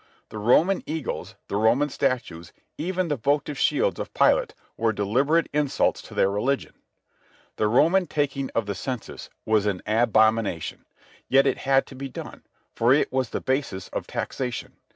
[0.29, 6.01] The Roman eagles, the Roman statues, even the votive shields of Pilate, were deliberate insults
[6.01, 6.73] to their religion.
[7.57, 10.85] The Roman taking of the census was an abomination.
[11.29, 12.41] Yet it had to be done,
[12.73, 14.77] for it was the basis of taxation.